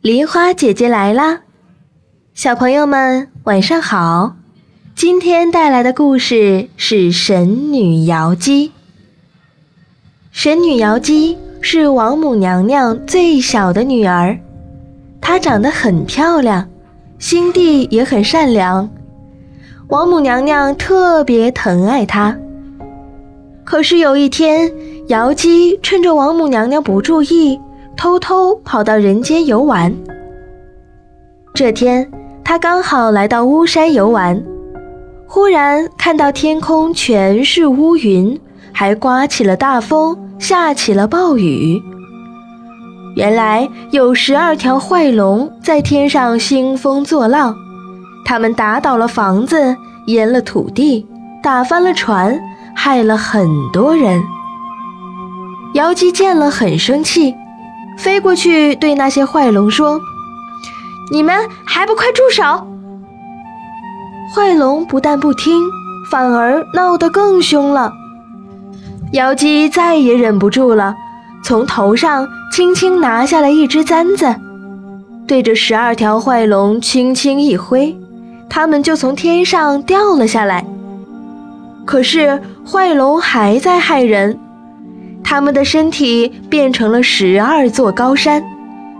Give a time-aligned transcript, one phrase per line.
[0.00, 1.40] 梨花姐姐来啦，
[2.32, 4.36] 小朋友们晚上好。
[4.94, 8.70] 今天带来的故事是神女瑶姬。
[10.30, 14.38] 神女瑶姬是王母娘娘最小的女儿，
[15.20, 16.68] 她长得很漂亮，
[17.18, 18.88] 心地也很善良，
[19.88, 22.38] 王母娘娘特别疼爱她。
[23.64, 24.72] 可是有一天，
[25.08, 27.58] 瑶姬趁着王母娘娘不注意，
[27.98, 29.92] 偷偷跑到人间游玩。
[31.52, 32.08] 这天，
[32.44, 34.40] 他刚好来到巫山游玩。
[35.26, 38.40] 忽然看到天空全是乌云，
[38.72, 41.82] 还刮起了大风，下起了暴雨。
[43.16, 47.52] 原来有十二条坏龙在天上兴风作浪，
[48.24, 51.04] 他们打倒了房子，淹了土地，
[51.42, 52.40] 打翻了船，
[52.76, 54.22] 害了很多人。
[55.74, 57.34] 瑶姬见了很生气，
[57.98, 60.00] 飞过去对那些坏龙说
[61.10, 62.42] ：“你们还不快住手！”
[64.34, 65.62] 坏龙不但不听，
[66.10, 67.92] 反而闹得更凶了。
[69.12, 70.94] 瑶姬再也忍不住了，
[71.42, 74.34] 从头上轻轻拿下了一只簪子，
[75.26, 77.98] 对着十二条坏龙轻轻一挥，
[78.48, 80.64] 它们就从天上掉了下来。
[81.84, 84.38] 可是坏龙还在害人，
[85.30, 88.42] 他们的身体变成了十二座高山，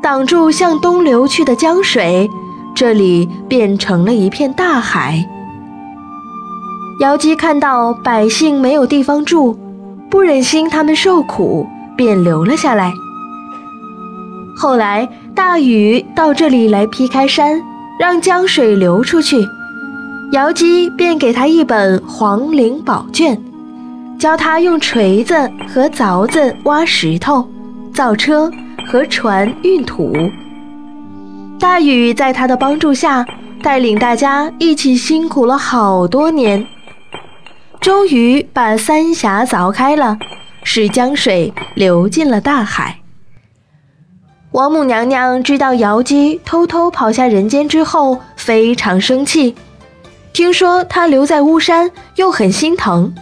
[0.00, 2.30] 挡住向东流去的江水。
[2.74, 5.22] 这里变成了一片大海。
[7.00, 9.58] 瑶姬看到百姓没有地方住，
[10.08, 12.90] 不忍心他们受苦，便留了下来。
[14.56, 17.60] 后来大禹到这里来劈开山，
[18.00, 19.36] 让江水流出去，
[20.32, 23.38] 瑶姬便给他一本黄陵宝卷，
[24.24, 25.34] 教他用锤子
[25.68, 27.46] 和凿子挖石头，
[27.92, 28.50] 造车
[28.86, 30.14] 和船运土。
[31.60, 33.26] 大禹在他的帮助下，
[33.62, 36.66] 带领大家一起辛苦了好多年，
[37.82, 40.16] 终于把三峡凿开了，
[40.62, 43.00] 使江水流进了大海。
[44.52, 49.54] 王母娘娘知道瑶姬偷偷跑下人间之后，非常生气，
[50.32, 53.14] 听说她留在巫山，又很心疼，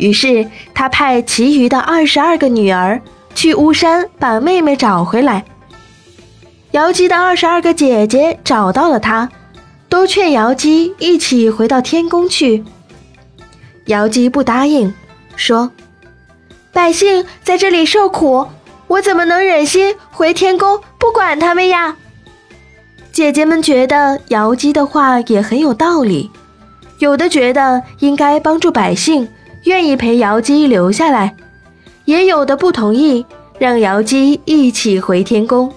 [0.00, 3.00] 于是他派其余的二十二个女儿
[3.34, 5.44] 去巫山把妹妹找回来。
[6.70, 9.28] 瑶姬的二十二个姐姐找到了他，
[9.88, 12.64] 都劝瑶姬一起回到天宫去。
[13.86, 14.94] 瑶姬不答应，
[15.36, 15.70] 说
[16.72, 18.46] ：“百姓在这里受苦，
[18.86, 21.96] 我怎么能忍心回天宫不管他们呀？”
[23.12, 26.30] 姐姐们觉得瑶姬的话也很有道理，
[27.00, 29.28] 有的觉得应该帮助百姓，
[29.64, 31.34] 愿意陪瑶姬留下来，
[32.04, 33.24] 也有的不同意，
[33.58, 35.72] 让瑶姬一起回天宫。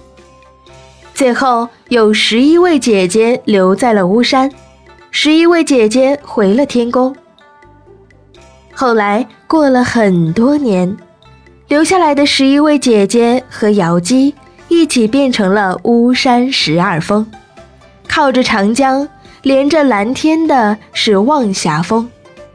[1.14, 4.50] 最后有十一位姐姐留在了巫山，
[5.10, 7.14] 十一位姐姐回了天宫。
[8.72, 10.96] 后来过了很多年，
[11.68, 14.34] 留下来的十一位姐姐和瑶姬
[14.66, 17.24] 一起变成了巫山十二峰。
[18.08, 19.08] 靠着长江，
[19.42, 22.10] 连着蓝天的是望霞峰，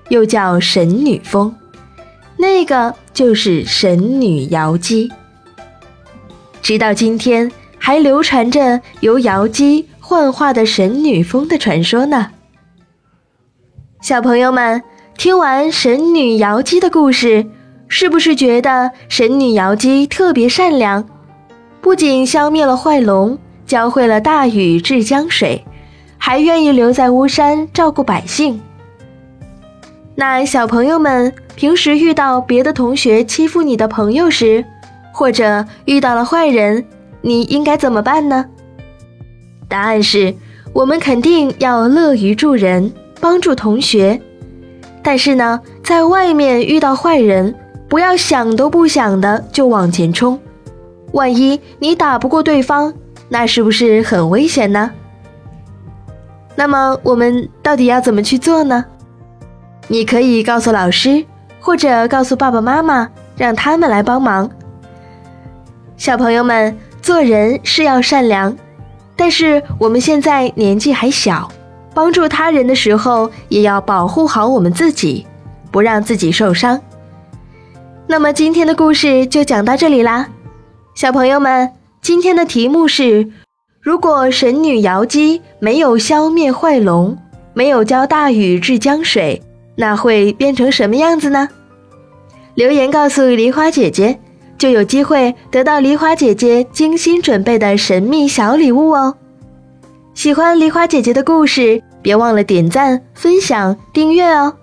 [0.10, 1.56] 又叫神女峰，
[2.38, 5.10] 那个就是神女瑶姬。
[6.62, 7.52] 直到今天。
[7.82, 12.32] 还流传着由瑶姬幻化的神女峰的传说呢。
[14.02, 14.84] 小朋友们，
[15.18, 17.48] 听完神女瑶姬的故事，
[17.88, 21.08] 是不是觉得神女瑶姬特别善良？
[21.82, 25.66] 不仅消灭了坏龙，教会了大禹治江水，
[26.18, 28.62] 还愿意留在巫山照顾百姓。
[30.20, 34.66] 那小朋友们平时遇到别的同学欺负你的朋友时，
[35.14, 36.86] 或者遇到了坏人，
[37.22, 38.46] 你应该怎么办呢？
[39.70, 40.36] 答案是
[40.74, 42.92] 我们肯定要乐于助人，
[43.22, 44.20] 帮助同学。
[45.02, 47.56] 但是呢，在外面遇到坏人，
[47.88, 50.38] 不要想都不想的就往前冲，
[51.14, 52.94] 万一你打不过对方，
[53.30, 54.92] 那是不是很危险呢？
[56.58, 58.84] 那么我们到底要怎么去做呢？
[59.90, 61.26] 你可以告诉老师，
[61.60, 64.50] 或者告诉爸爸妈妈，让他们来帮忙。
[65.98, 66.78] 小朋友们。
[67.02, 68.56] 做人是要善良，
[69.16, 71.50] 但是我们现在年纪还小，
[71.94, 75.26] 帮助他人的时候也要保护好我们自己，
[75.72, 76.80] 不让自己受伤。
[78.06, 80.28] 那么今天的故事就讲到这里啦，
[80.94, 81.72] 小朋友们，
[82.02, 83.32] 今天的题目是：
[83.82, 87.18] 如果神女瑶姬没有消灭坏龙，
[87.54, 89.42] 没有教大禹治江水，
[89.80, 91.48] 那会变成什么样子呢？
[92.56, 94.20] 留言告诉梨花姐姐。
[94.58, 99.16] 就有机会得到梨花姐姐精心准备的神秘小礼物哦。
[100.14, 104.54] 喜欢梨花姐姐的故事，别忘了点赞、分享、订阅哦。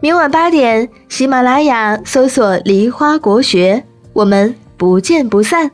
[0.00, 5.70] 明晚八点，喜马拉雅搜索“梨花国学”，我们不见不散。